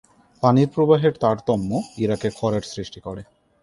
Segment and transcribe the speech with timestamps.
[0.43, 1.69] পানির প্রবাহের তারতম্য
[1.97, 3.21] ইরাকে খরার সৃষ্টি করে।